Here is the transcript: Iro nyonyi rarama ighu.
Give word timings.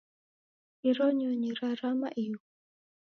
Iro 0.89 1.05
nyonyi 1.17 1.51
rarama 1.59 2.07
ighu. 2.23 2.43